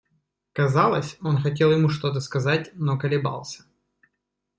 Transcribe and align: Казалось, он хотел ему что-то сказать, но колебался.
Казалось, 0.53 1.15
он 1.21 1.37
хотел 1.37 1.71
ему 1.71 1.87
что-то 1.87 2.21
сказать, 2.21 2.71
но 2.73 2.97
колебался. 2.97 3.65